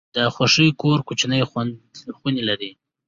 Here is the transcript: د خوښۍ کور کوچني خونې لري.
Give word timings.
د 0.15 0.17
خوښۍ 0.35 0.69
کور 0.81 0.99
کوچني 1.07 1.39
خونې 2.17 2.41
لري. 2.49 2.71